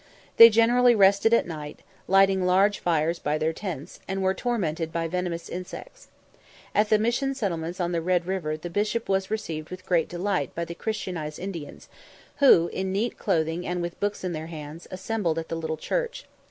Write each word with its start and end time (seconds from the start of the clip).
They 0.37 0.49
generally 0.49 0.95
rested 0.95 1.31
at 1.31 1.45
night, 1.45 1.81
lighting 2.07 2.43
large 2.43 2.79
fires 2.79 3.19
by 3.19 3.37
their 3.37 3.53
tents, 3.53 3.99
and 4.07 4.23
were 4.23 4.33
tormented 4.33 4.91
by 4.91 5.07
venomous 5.07 5.47
insects. 5.47 6.07
At 6.73 6.89
the 6.89 6.97
Mission 6.97 7.35
settlements 7.35 7.79
on 7.79 7.91
the 7.91 8.01
Red 8.01 8.25
River 8.25 8.57
the 8.57 8.71
Bishop 8.71 9.07
was 9.07 9.29
received 9.29 9.69
with 9.69 9.85
great 9.85 10.09
delight 10.09 10.55
by 10.55 10.65
the 10.65 10.73
Christianized 10.73 11.37
Indians, 11.37 11.87
who, 12.37 12.67
in 12.69 12.91
neat 12.91 13.19
clothing 13.19 13.63
and 13.67 13.79
with 13.79 13.99
books 13.99 14.23
in 14.23 14.33
their 14.33 14.47
hands, 14.47 14.87
assembled 14.89 15.37
at 15.37 15.49
the 15.49 15.55
little 15.55 15.77
church. 15.77 16.25